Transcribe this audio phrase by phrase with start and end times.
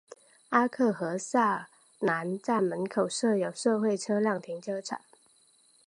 [0.49, 1.67] 阿克和瑟
[1.99, 4.99] 南站门口设有社会车辆停车场。